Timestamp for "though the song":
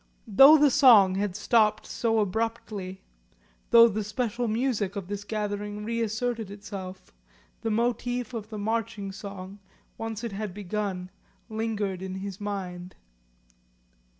0.27-1.13